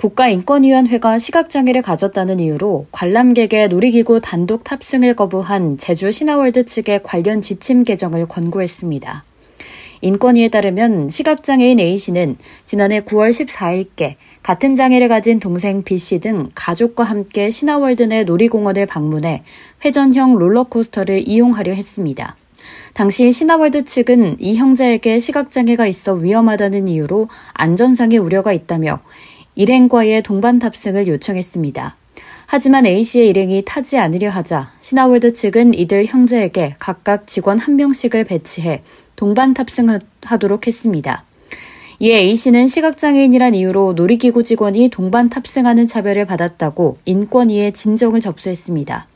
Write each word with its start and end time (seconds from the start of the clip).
국가인권위원회가 0.00 1.18
시각장애를 1.18 1.82
가졌다는 1.82 2.40
이유로 2.40 2.86
관람객의 2.90 3.68
놀이기구 3.68 4.20
단독 4.20 4.64
탑승을 4.64 5.14
거부한 5.14 5.76
제주 5.76 6.10
신화월드 6.10 6.64
측의 6.64 7.02
관련 7.02 7.42
지침 7.42 7.84
개정을 7.84 8.26
권고했습니다. 8.26 9.24
인권위에 10.00 10.48
따르면 10.48 11.10
시각장애인 11.10 11.78
A씨는 11.80 12.38
지난해 12.64 13.02
9월 13.02 13.28
14일께 13.28 14.14
같은 14.42 14.74
장애를 14.74 15.08
가진 15.08 15.38
동생 15.38 15.82
B씨 15.82 16.20
등 16.20 16.48
가족과 16.54 17.04
함께 17.04 17.50
신화월드 17.50 18.04
내 18.04 18.24
놀이공원을 18.24 18.86
방문해 18.86 19.42
회전형 19.84 20.36
롤러코스터를 20.36 21.28
이용하려 21.28 21.74
했습니다. 21.74 22.36
당시 22.94 23.30
신화월드 23.30 23.84
측은 23.84 24.36
이 24.40 24.56
형제에게 24.56 25.18
시각장애가 25.18 25.86
있어 25.86 26.14
위험하다는 26.14 26.88
이유로 26.88 27.28
안전상의 27.52 28.18
우려가 28.18 28.54
있다며 28.54 29.00
일행과의 29.60 30.22
동반 30.22 30.58
탑승을 30.58 31.06
요청했습니다. 31.06 31.94
하지만 32.46 32.86
A씨의 32.86 33.28
일행이 33.28 33.62
타지 33.66 33.98
않으려 33.98 34.30
하자 34.30 34.72
신화월드 34.80 35.34
측은 35.34 35.74
이들 35.74 36.06
형제에게 36.06 36.76
각각 36.78 37.26
직원 37.26 37.58
한 37.58 37.76
명씩을 37.76 38.24
배치해 38.24 38.80
동반 39.16 39.52
탑승하도록 39.52 40.66
했습니다. 40.66 41.24
이에 41.98 42.20
A씨는 42.20 42.68
시각장애인이란 42.68 43.54
이유로 43.54 43.92
놀이기구 43.92 44.44
직원이 44.44 44.88
동반 44.88 45.28
탑승하는 45.28 45.86
차별을 45.86 46.24
받았다고 46.24 46.96
인권위에 47.04 47.72
진정을 47.72 48.20
접수했습니다. 48.20 49.08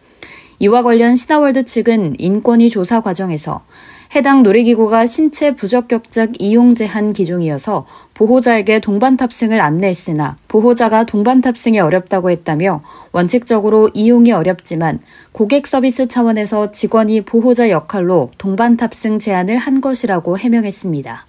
이와 0.58 0.82
관련 0.82 1.16
신화월드 1.16 1.64
측은 1.64 2.16
인권위 2.18 2.68
조사 2.68 3.00
과정에서 3.00 3.64
해당 4.14 4.42
놀이기구가 4.42 5.06
신체 5.06 5.52
부적격적 5.54 6.40
이용 6.40 6.74
제한 6.74 7.12
기종이어서 7.12 7.86
보호자에게 8.14 8.80
동반 8.80 9.16
탑승을 9.16 9.60
안내했으나 9.60 10.36
보호자가 10.46 11.04
동반 11.04 11.40
탑승이 11.40 11.80
어렵다고 11.80 12.30
했다며 12.30 12.80
원칙적으로 13.12 13.90
이용이 13.92 14.32
어렵지만 14.32 15.00
고객 15.32 15.66
서비스 15.66 16.06
차원에서 16.06 16.72
직원이 16.72 17.22
보호자 17.22 17.70
역할로 17.70 18.30
동반 18.38 18.76
탑승 18.76 19.18
제안을 19.18 19.56
한 19.56 19.80
것이라고 19.80 20.38
해명했습니다. 20.38 21.26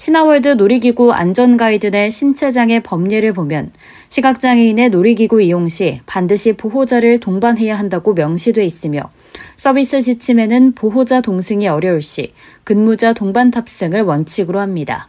신화월드 0.00 0.50
놀이기구 0.50 1.12
안전가이드 1.12 1.90
내 1.90 2.08
신체장애 2.08 2.80
법례를 2.80 3.32
보면 3.32 3.70
시각장애인의 4.10 4.90
놀이기구 4.90 5.42
이용 5.42 5.66
시 5.66 6.00
반드시 6.06 6.52
보호자를 6.52 7.18
동반해야 7.18 7.76
한다고 7.76 8.14
명시돼 8.14 8.64
있으며 8.64 9.10
서비스 9.56 10.00
지침에는 10.00 10.72
보호자 10.72 11.20
동승이 11.20 11.68
어려울 11.68 12.00
시 12.02 12.32
근무자 12.64 13.12
동반 13.12 13.50
탑승을 13.50 14.02
원칙으로 14.02 14.60
합니다. 14.60 15.08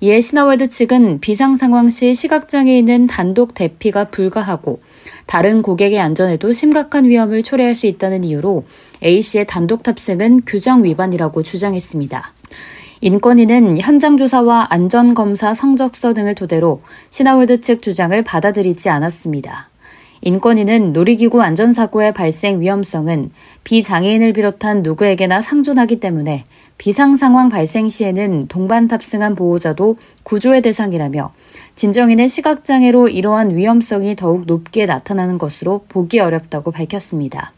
이에 0.00 0.20
신화월드 0.20 0.68
측은 0.68 1.20
비상 1.20 1.56
상황 1.56 1.88
시 1.88 2.14
시각장애 2.14 2.78
인은 2.78 3.06
단독 3.06 3.54
대피가 3.54 4.06
불가하고 4.06 4.80
다른 5.26 5.62
고객의 5.62 6.00
안전에도 6.00 6.52
심각한 6.52 7.04
위험을 7.04 7.42
초래할 7.42 7.74
수 7.74 7.86
있다는 7.86 8.24
이유로 8.24 8.64
A씨의 9.04 9.46
단독 9.46 9.82
탑승은 9.82 10.42
규정 10.44 10.84
위반이라고 10.84 11.42
주장했습니다. 11.42 12.32
인권위는 13.00 13.78
현장 13.78 14.16
조사와 14.16 14.68
안전검사 14.70 15.54
성적서 15.54 16.14
등을 16.14 16.36
토대로 16.36 16.82
신화월드 17.10 17.60
측 17.60 17.82
주장을 17.82 18.20
받아들이지 18.22 18.88
않았습니다. 18.88 19.71
인권위는 20.24 20.92
놀이기구 20.92 21.42
안전사고의 21.42 22.14
발생 22.14 22.60
위험성은 22.60 23.30
비장애인을 23.64 24.32
비롯한 24.32 24.84
누구에게나 24.84 25.42
상존하기 25.42 25.98
때문에 25.98 26.44
비상 26.78 27.16
상황 27.16 27.48
발생 27.48 27.88
시에는 27.88 28.46
동반 28.46 28.86
탑승한 28.86 29.34
보호자도 29.34 29.96
구조의 30.22 30.62
대상이라며 30.62 31.32
진정인의 31.74 32.28
시각장애로 32.28 33.08
이러한 33.08 33.56
위험성이 33.56 34.14
더욱 34.14 34.46
높게 34.46 34.86
나타나는 34.86 35.38
것으로 35.38 35.84
보기 35.88 36.20
어렵다고 36.20 36.70
밝혔습니다. 36.70 37.52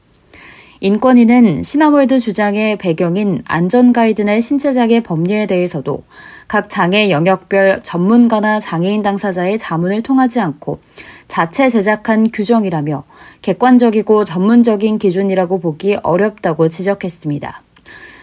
인권위는 0.80 1.62
신화월드 1.62 2.18
주장의 2.18 2.78
배경인 2.78 3.42
안전가이드 3.46 4.22
내 4.22 4.40
신체장애 4.40 5.02
법례에 5.02 5.46
대해서도 5.46 6.02
각 6.48 6.68
장애 6.68 7.10
영역별 7.10 7.80
전문가나 7.82 8.60
장애인 8.60 9.02
당사자의 9.02 9.58
자문을 9.58 10.02
통하지 10.02 10.40
않고 10.40 10.80
자체 11.28 11.68
제작한 11.68 12.30
규정이라며 12.30 13.04
객관적이고 13.42 14.24
전문적인 14.24 14.98
기준이라고 14.98 15.60
보기 15.60 15.96
어렵다고 16.02 16.68
지적했습니다. 16.68 17.62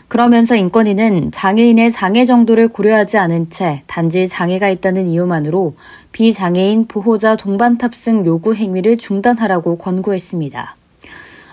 그러면서 0.07 0.55
인권위는 0.55 1.31
장애인의 1.31 1.93
장애 1.93 2.25
정도를 2.25 2.67
고려하지 2.67 3.17
않은 3.17 3.49
채 3.49 3.83
단지 3.87 4.27
장애가 4.27 4.69
있다는 4.69 5.07
이유만으로 5.07 5.73
비장애인 6.11 6.87
보호자 6.87 7.37
동반 7.37 7.77
탑승 7.77 8.25
요구 8.25 8.53
행위를 8.53 8.97
중단하라고 8.97 9.77
권고했습니다. 9.77 10.75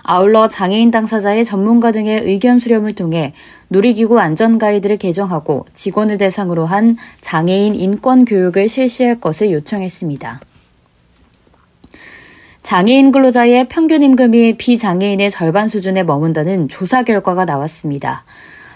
아울러 0.03 0.49
장애인 0.49 0.91
당사자의 0.91 1.45
전문가 1.45 1.93
등의 1.93 2.23
의견 2.25 2.59
수렴을 2.59 2.93
통해 2.93 3.33
놀이기구 3.69 4.19
안전 4.19 4.57
가이드를 4.57 4.97
개정하고 4.97 5.65
직원을 5.73 6.17
대상으로 6.17 6.65
한 6.65 6.97
장애인 7.21 7.75
인권 7.75 8.25
교육을 8.25 8.67
실시할 8.67 9.21
것을 9.21 9.51
요청했습니다. 9.51 10.41
장애인 12.69 13.11
근로자의 13.11 13.67
평균 13.67 14.03
임금이 14.03 14.57
비장애인의 14.57 15.31
절반 15.31 15.67
수준에 15.67 16.03
머문다는 16.03 16.67
조사 16.67 17.01
결과가 17.01 17.43
나왔습니다. 17.45 18.25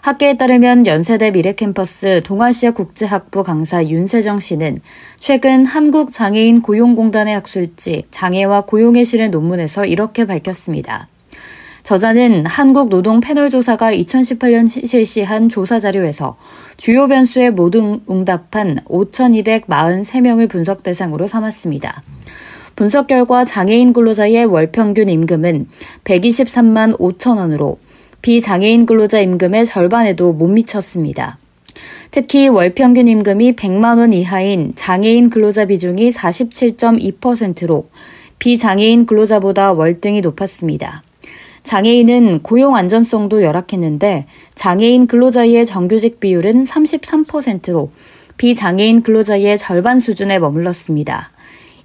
학계에 0.01 0.35
따르면 0.35 0.87
연세대 0.87 1.29
미래캠퍼스 1.29 2.21
동아시아 2.25 2.71
국제학부 2.71 3.43
강사 3.43 3.85
윤세정 3.85 4.39
씨는 4.39 4.79
최근 5.17 5.67
한국장애인 5.67 6.63
고용공단의 6.63 7.35
학술지 7.35 8.05
장애와 8.09 8.61
고용에 8.61 9.03
실은 9.03 9.29
논문에서 9.29 9.85
이렇게 9.85 10.25
밝혔습니다. 10.25 11.07
저자는 11.83 12.47
한국 12.47 12.89
노동 12.89 13.19
패널 13.19 13.51
조사가 13.51 13.91
2018년 13.91 14.87
실시한 14.87 15.49
조사 15.49 15.77
자료에서 15.77 16.35
주요 16.77 17.07
변수에 17.07 17.51
모두 17.51 17.99
응답한 18.09 18.79
5,243명을 18.85 20.49
분석 20.49 20.81
대상으로 20.81 21.27
삼았습니다. 21.27 22.01
분석 22.75 23.07
결과 23.07 23.45
장애인 23.45 23.93
근로자의 23.93 24.45
월 24.45 24.71
평균 24.71 25.09
임금은 25.09 25.67
123만 26.03 26.97
5천 26.97 27.37
원으로 27.37 27.77
비장애인 28.23 28.85
근로자 28.85 29.19
임금의 29.19 29.65
절반에도 29.65 30.31
못 30.31 30.47
미쳤습니다. 30.47 31.37
특히 32.09 32.47
월 32.47 32.73
평균 32.73 33.07
임금이 33.07 33.55
100만 33.55 33.97
원 33.97 34.13
이하인 34.13 34.71
장애인 34.75 35.29
근로자 35.29 35.65
비중이 35.65 36.09
47.2%로 36.11 37.87
비장애인 38.39 39.05
근로자보다 39.05 39.73
월등히 39.73 40.21
높았습니다. 40.21 41.03
장애인은 41.63 42.43
고용 42.43 42.75
안전성도 42.75 43.41
열악했는데 43.43 44.25
장애인 44.55 45.07
근로자의 45.07 45.65
정규직 45.65 46.19
비율은 46.19 46.63
33%로 46.63 47.91
비장애인 48.37 49.03
근로자의 49.03 49.57
절반 49.57 49.99
수준에 49.99 50.39
머물렀습니다. 50.39 51.32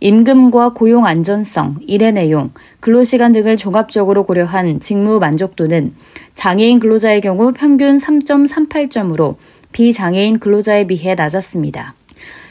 임금과 0.00 0.74
고용 0.74 1.06
안전성, 1.06 1.76
일의 1.86 2.12
내용, 2.12 2.50
근로시간 2.80 3.32
등을 3.32 3.56
종합적으로 3.56 4.24
고려한 4.24 4.78
직무 4.78 5.18
만족도는 5.18 5.94
장애인 6.34 6.78
근로자의 6.78 7.20
경우 7.20 7.52
평균 7.52 7.98
3.38점으로 7.98 9.36
비장애인 9.72 10.38
근로자에 10.38 10.86
비해 10.86 11.14
낮았습니다. 11.14 11.94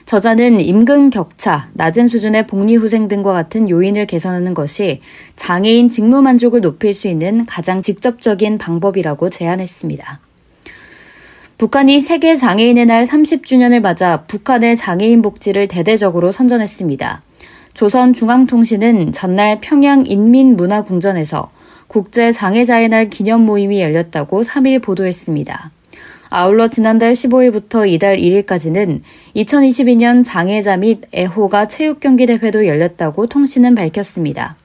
저자는 0.06 0.62
임금 0.62 1.10
격차, 1.10 1.70
낮은 1.74 2.08
수준의 2.08 2.48
복리 2.48 2.76
후생 2.76 3.08
등과 3.08 3.34
같은 3.34 3.70
요인을 3.70 4.08
개선하는 4.08 4.54
것이 4.54 5.02
장애인 5.36 5.90
직무 5.90 6.22
만족을 6.22 6.62
높일 6.62 6.94
수 6.94 7.08
있는 7.10 7.46
가장 7.46 7.82
직접적인 7.82 8.58
방법이라고 8.58 9.30
제안했습니다. 9.30 10.20
북한이 11.58 12.00
세계 12.00 12.36
장애인의 12.36 12.86
날 12.86 13.04
30주년을 13.06 13.82
맞아 13.82 14.24
북한의 14.28 14.78
장애인 14.78 15.22
복지를 15.22 15.68
대대적으로 15.68 16.32
선전했습니다. 16.32 17.24
조선중앙통신은 17.78 19.12
전날 19.12 19.60
평양 19.62 20.04
인민문화궁전에서 20.04 21.48
국제장애자의 21.86 22.90
날 22.90 23.08
기념 23.12 23.46
모임이 23.46 23.80
열렸다고 23.82 24.42
3일 24.42 24.82
보도했습니다. 24.82 25.70
아울러 26.30 26.70
지난달 26.70 27.12
15일부터 27.12 27.88
이달 27.88 28.18
1일까지는 28.18 29.02
2022년 29.36 30.24
장애자 30.26 30.78
및 30.78 31.04
애호가 31.14 31.68
체육경기 31.68 32.26
대회도 32.26 32.66
열렸다고 32.66 33.28
통신은 33.28 33.76
밝혔습니다. 33.76 34.56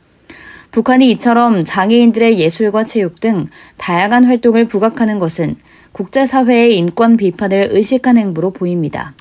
북한이 0.70 1.10
이처럼 1.10 1.66
장애인들의 1.66 2.38
예술과 2.38 2.84
체육 2.84 3.20
등 3.20 3.46
다양한 3.76 4.24
활동을 4.24 4.64
부각하는 4.64 5.18
것은 5.18 5.56
국제사회의 5.92 6.78
인권 6.78 7.18
비판을 7.18 7.68
의식한 7.72 8.16
행보로 8.16 8.52
보입니다. 8.52 9.12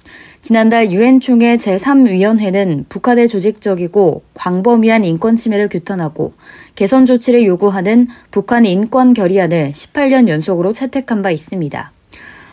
지난달 0.42 0.92
유엔 0.92 1.20
총회 1.20 1.56
제3위원회는 1.56 2.90
북한의 2.90 3.28
조직적이고 3.28 4.24
광범위한 4.34 5.04
인권 5.04 5.36
침해를 5.36 5.70
규탄하고 5.70 6.34
개선 6.74 7.06
조치를 7.06 7.46
요구하는 7.46 8.08
북한 8.32 8.66
인권 8.66 9.14
결의안을 9.14 9.72
18년 9.72 10.28
연속으로 10.28 10.74
채택한 10.74 11.22
바 11.22 11.30
있습니다. 11.30 11.92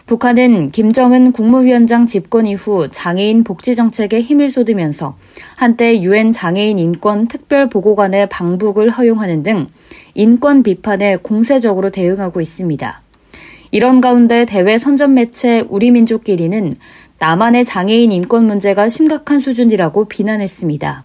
북한은 0.04 0.70
김정은 0.70 1.32
국무위원장 1.32 2.06
집권 2.06 2.46
이후 2.46 2.88
장애인 2.90 3.42
복지 3.44 3.74
정책에 3.74 4.20
힘을 4.20 4.50
쏟으면서 4.50 5.16
한때 5.56 6.02
유엔 6.02 6.32
장애인 6.32 6.78
인권 6.78 7.26
특별 7.26 7.70
보고관의 7.70 8.28
방북을 8.28 8.90
허용하는 8.90 9.42
등 9.42 9.66
인권 10.14 10.62
비판에 10.62 11.16
공세적으로 11.16 11.88
대응하고 11.90 12.42
있습니다. 12.42 13.00
이런 13.70 14.00
가운데 14.00 14.46
대외 14.46 14.78
선전 14.78 15.14
매체 15.14 15.62
우리 15.68 15.90
민족끼리는 15.90 16.74
남한의 17.20 17.64
장애인 17.64 18.12
인권 18.12 18.46
문제가 18.46 18.88
심각한 18.88 19.40
수준이라고 19.40 20.06
비난했습니다. 20.06 21.04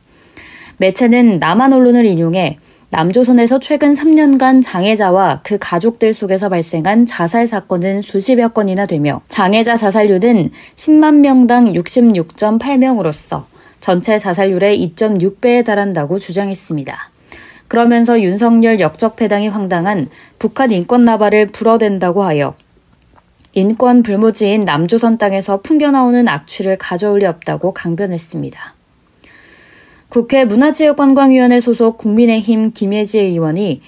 매체는 0.78 1.40
남한 1.40 1.74
언론을 1.74 2.06
인용해 2.06 2.58
남조선에서 2.92 3.60
최근 3.60 3.96
3년간 3.96 4.62
장애자와 4.64 5.42
그 5.44 5.58
가족들 5.60 6.14
속에서 6.14 6.50
발생한 6.50 7.08
자살 7.08 7.48
사건은 7.48 8.04
수십여 8.04 8.50
건이나 8.50 8.86
되며 8.86 9.22
장애자 9.30 9.76
자살률은 9.76 10.52
10만 10.76 11.16
명당 11.16 11.74
66.8명으로서 11.74 13.46
전체 13.80 14.20
자살률의 14.20 14.94
2.6배에 14.96 15.66
달한다고 15.66 16.20
주장했습니다. 16.20 17.10
그러면서 17.68 18.22
윤석열 18.22 18.80
역적패당이 18.80 19.48
황당한 19.48 20.08
북한 20.38 20.72
인권 20.72 21.04
나발을 21.04 21.48
불어댄다고 21.48 22.22
하여 22.22 22.54
인권 23.54 24.02
불모지인 24.02 24.62
남조선 24.62 25.20
땅에서 25.20 25.62
풍겨나오는 25.62 26.28
악취를 26.28 26.78
가져올 26.78 27.20
리 27.20 27.26
없다고 27.26 27.74
강변했습니다. 27.74 28.74
국회 30.10 30.44
문화체육관광위원회 30.46 31.60
소속 31.60 31.98
국민의힘 31.98 32.72
김예지 32.72 33.20
의원이 33.20 33.82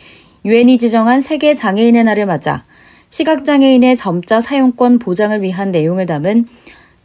유엔이 0.46 0.78
지정한 0.78 1.22
세계 1.22 1.56
장애인의 1.56 2.04
날을 2.04 2.28
맞아 2.28 2.64
시각장애인의 3.10 3.96
점자 3.96 4.42
사용권 4.42 5.00
보장을 5.00 5.42
위한 5.42 5.72
내용을 5.72 6.06
담은 6.06 6.48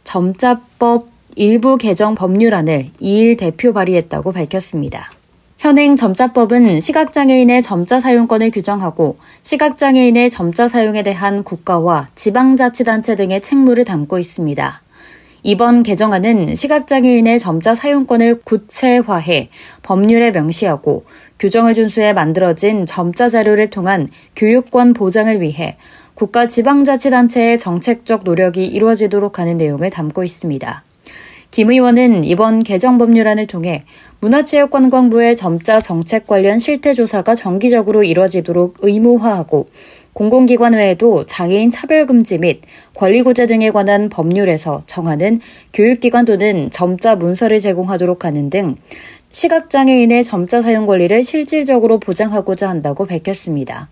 점자법 0.03 1.09
일부 1.35 1.77
개정 1.77 2.13
법률안을 2.13 2.87
2일 3.01 3.37
대표 3.37 3.73
발의했다고 3.73 4.31
밝혔습니다. 4.31 5.11
현행 5.61 5.95
점자법은 5.95 6.79
시각장애인의 6.79 7.61
점자 7.61 7.99
사용권을 7.99 8.49
규정하고 8.49 9.17
시각장애인의 9.43 10.31
점자 10.31 10.67
사용에 10.67 11.03
대한 11.03 11.43
국가와 11.43 12.09
지방자치단체 12.15 13.15
등의 13.15 13.41
책무를 13.41 13.85
담고 13.85 14.17
있습니다. 14.17 14.81
이번 15.43 15.83
개정안은 15.83 16.55
시각장애인의 16.55 17.37
점자 17.37 17.75
사용권을 17.75 18.39
구체화해 18.43 19.49
법률에 19.83 20.31
명시하고 20.31 21.03
규정을 21.37 21.75
준수해 21.75 22.13
만들어진 22.13 22.87
점자 22.87 23.29
자료를 23.29 23.69
통한 23.69 24.07
교육권 24.35 24.95
보장을 24.95 25.41
위해 25.41 25.77
국가 26.15 26.47
지방자치단체의 26.47 27.59
정책적 27.59 28.23
노력이 28.23 28.65
이루어지도록 28.65 29.37
하는 29.37 29.57
내용을 29.57 29.91
담고 29.91 30.23
있습니다. 30.23 30.83
김 31.51 31.69
의원은 31.69 32.23
이번 32.23 32.63
개정 32.63 32.97
법률안을 32.97 33.45
통해 33.45 33.83
문화체육관광부의 34.21 35.35
점자 35.35 35.81
정책 35.81 36.25
관련 36.25 36.59
실태조사가 36.59 37.35
정기적으로 37.35 38.03
이뤄지도록 38.03 38.77
의무화하고 38.79 39.67
공공기관 40.13 40.73
외에도 40.73 41.25
장애인 41.25 41.71
차별금지 41.71 42.37
및 42.37 42.61
권리구제 42.95 43.47
등에 43.47 43.69
관한 43.69 44.07
법률에서 44.07 44.83
정하는 44.85 45.41
교육기관 45.73 46.23
또는 46.23 46.71
점자 46.71 47.15
문서를 47.15 47.59
제공하도록 47.59 48.23
하는 48.23 48.49
등 48.49 48.77
시각장애인의 49.31 50.23
점자 50.23 50.61
사용 50.61 50.85
권리를 50.85 51.21
실질적으로 51.25 51.99
보장하고자 51.99 52.69
한다고 52.69 53.05
밝혔습니다. 53.05 53.89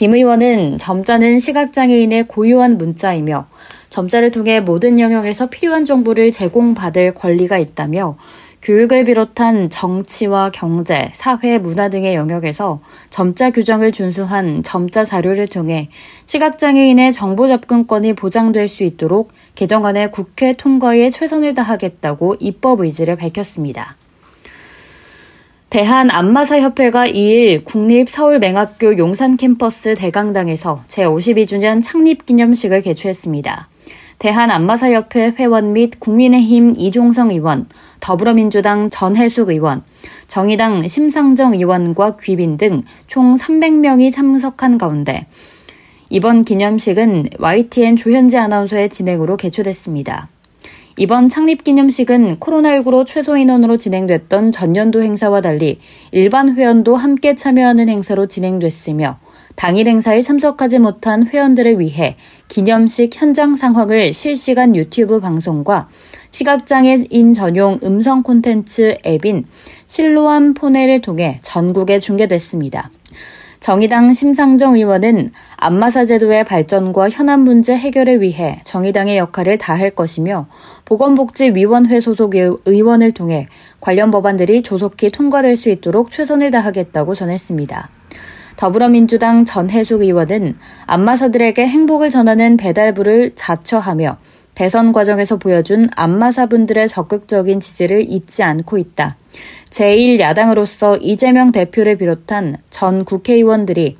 김 0.00 0.14
의원은 0.14 0.78
점자는 0.78 1.40
시각장애인의 1.40 2.26
고유한 2.26 2.78
문자이며 2.78 3.46
점자를 3.90 4.30
통해 4.30 4.58
모든 4.58 4.98
영역에서 4.98 5.50
필요한 5.50 5.84
정보를 5.84 6.32
제공받을 6.32 7.12
권리가 7.12 7.58
있다며 7.58 8.16
교육을 8.62 9.04
비롯한 9.04 9.68
정치와 9.68 10.52
경제, 10.54 11.10
사회, 11.12 11.58
문화 11.58 11.90
등의 11.90 12.14
영역에서 12.14 12.80
점자 13.10 13.50
규정을 13.50 13.92
준수한 13.92 14.62
점자 14.62 15.04
자료를 15.04 15.46
통해 15.48 15.90
시각장애인의 16.24 17.12
정보 17.12 17.46
접근권이 17.46 18.14
보장될 18.14 18.68
수 18.68 18.84
있도록 18.84 19.32
개정안의 19.54 20.12
국회 20.12 20.54
통과에 20.54 21.10
최선을 21.10 21.52
다하겠다고 21.52 22.36
입법 22.40 22.80
의지를 22.80 23.16
밝혔습니다. 23.16 23.99
대한 25.70 26.10
안마사협회가 26.10 27.06
2일 27.06 27.64
국립 27.64 28.10
서울맹학교 28.10 28.98
용산 28.98 29.36
캠퍼스 29.36 29.94
대강당에서 29.94 30.82
제52주년 30.88 31.80
창립기념식을 31.84 32.82
개최했습니다. 32.82 33.68
대한 34.18 34.50
안마사협회 34.50 35.34
회원 35.38 35.72
및 35.72 36.00
국민의힘 36.00 36.72
이종성 36.76 37.30
의원, 37.30 37.66
더불어민주당 38.00 38.90
전혜숙 38.90 39.50
의원, 39.50 39.84
정의당 40.26 40.88
심상정 40.88 41.54
의원과 41.54 42.16
귀빈 42.16 42.56
등 42.56 42.82
총 43.06 43.36
300명이 43.36 44.12
참석한 44.12 44.76
가운데 44.76 45.26
이번 46.08 46.42
기념식은 46.42 47.28
YTN 47.38 47.94
조현지 47.94 48.36
아나운서의 48.38 48.88
진행으로 48.88 49.36
개최됐습니다. 49.36 50.28
이번 51.02 51.30
창립기념식은 51.30 52.40
코로나19로 52.40 53.06
최소 53.06 53.38
인원으로 53.38 53.78
진행됐던 53.78 54.52
전년도 54.52 55.02
행사와 55.02 55.40
달리 55.40 55.78
일반 56.12 56.54
회원도 56.58 56.94
함께 56.94 57.34
참여하는 57.34 57.88
행사로 57.88 58.26
진행됐으며 58.26 59.18
당일 59.56 59.88
행사에 59.88 60.20
참석하지 60.20 60.78
못한 60.78 61.26
회원들을 61.26 61.80
위해 61.80 62.16
기념식 62.48 63.18
현장 63.18 63.56
상황을 63.56 64.12
실시간 64.12 64.76
유튜브 64.76 65.20
방송과 65.20 65.88
시각장애인 66.32 67.32
전용 67.32 67.80
음성 67.82 68.22
콘텐츠 68.22 68.98
앱인 69.06 69.46
실로암 69.86 70.52
폰네를 70.52 71.00
통해 71.00 71.38
전국에 71.40 71.98
중계됐습니다. 71.98 72.90
정의당 73.60 74.14
심상정 74.14 74.76
의원은 74.76 75.32
안마사 75.56 76.06
제도의 76.06 76.44
발전과 76.44 77.10
현안 77.10 77.40
문제 77.40 77.76
해결을 77.76 78.22
위해 78.22 78.58
정의당의 78.64 79.18
역할을 79.18 79.58
다할 79.58 79.90
것이며 79.90 80.46
보건복지위원회 80.86 82.00
소속 82.00 82.34
의원을 82.34 83.12
통해 83.12 83.48
관련 83.78 84.10
법안들이 84.10 84.62
조속히 84.62 85.10
통과될 85.10 85.56
수 85.56 85.68
있도록 85.68 86.10
최선을 86.10 86.50
다하겠다고 86.50 87.14
전했습니다. 87.14 87.90
더불어민주당 88.56 89.44
전혜숙 89.44 90.02
의원은 90.02 90.56
안마사들에게 90.86 91.66
행복을 91.66 92.08
전하는 92.08 92.56
배달부를 92.56 93.32
자처하며 93.34 94.16
대선 94.60 94.92
과정에서 94.92 95.38
보여준 95.38 95.88
안마사분들의 95.96 96.86
적극적인 96.86 97.60
지지를 97.60 98.04
잊지 98.06 98.42
않고 98.42 98.76
있다. 98.76 99.16
제1야당으로서 99.70 100.98
이재명 101.00 101.50
대표를 101.50 101.96
비롯한 101.96 102.58
전 102.68 103.06
국회의원들이 103.06 103.96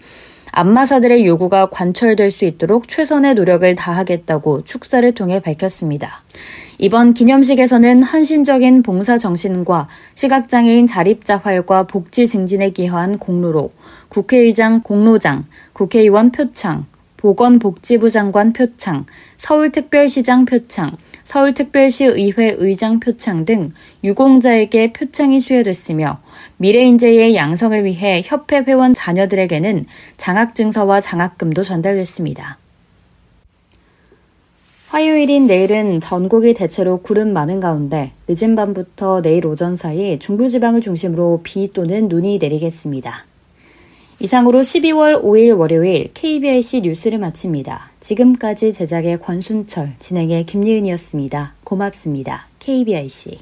안마사들의 0.53 1.25
요구가 1.25 1.71
관철될 1.71 2.31
수 2.31 2.45
있도록 2.45 2.89
최선의 2.89 3.37
노력을 3.37 3.75
다하겠다고 3.75 4.65
축사를 4.65 5.11
통해 5.15 5.41
밝혔습니다. 5.41 6.25
이번 6.77 7.15
기념식에서는 7.15 8.03
헌신적인 8.03 8.83
봉사 8.83 9.17
정신과 9.17 9.89
시각장애인 10.15 10.87
자립자활과 10.87 11.85
복지 11.85 12.27
증진에 12.27 12.69
기여한 12.69 13.17
공로로 13.17 13.71
국회의장 14.11 14.83
공로장, 14.83 15.47
국회의원 15.73 16.33
표창, 16.33 16.85
보건복지부 17.21 18.09
장관 18.09 18.55
표창, 18.55 19.05
서울특별시장 19.37 20.47
표창, 20.47 20.97
서울특별시 21.25 22.07
의회 22.07 22.57
의장 22.59 22.99
표창 22.99 23.45
등 23.45 23.73
유공자에게 24.03 24.95
표창이 24.95 25.41
수여됐으며 25.41 26.21
미래인재의 26.57 27.37
양성을 27.37 27.85
위해 27.85 28.23
협회 28.25 28.65
회원 28.67 28.95
자녀들에게는 28.95 29.85
장학증서와 30.17 31.03
장학금도 31.03 31.63
전달됐습니다. 31.63 32.59
화요일인 34.89 35.47
내일은 35.47 36.01
전국이 36.01 36.55
대체로 36.55 36.97
구름 36.97 37.35
많은 37.35 37.61
가운데 37.61 38.13
늦은 38.29 38.57
밤부터 38.57 39.21
내일 39.21 39.47
오전 39.47 39.77
사이 39.77 40.19
중부지방을 40.19 40.81
중심으로 40.81 41.43
비 41.45 41.71
또는 41.73 42.09
눈이 42.09 42.39
내리겠습니다. 42.39 43.30
이상으로 44.21 44.61
12월 44.61 45.23
5일 45.23 45.59
월요일 45.59 46.11
KBRC 46.13 46.83
뉴스를 46.83 47.19
마칩니다. 47.19 47.91
지금까지 48.01 48.75
제작의 48.75 49.19
권순철, 49.21 49.95
진행의 49.99 50.45
김예은이었습니다. 50.45 51.55
고맙습니다. 51.65 52.47
KBRC. 52.59 53.39